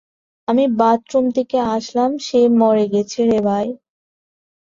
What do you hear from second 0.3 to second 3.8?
আমি বাথরুম থেকে আসলাম, সে মরে গেছে রে ভাই!